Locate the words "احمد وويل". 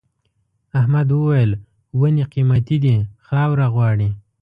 0.79-1.51